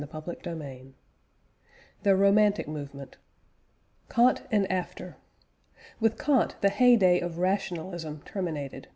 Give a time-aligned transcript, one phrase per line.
[0.11, 0.95] CHAPTER VII
[2.01, 3.17] THE ROMANTIC MOVEMENT
[4.09, 5.15] KANT AND AFTER.
[5.99, 8.87] With Kant the hey day of rationalism terminated.